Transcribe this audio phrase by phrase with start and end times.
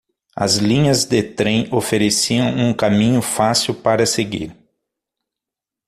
[0.35, 4.51] As linhas de trem ofereciam um caminho fácil para seguir.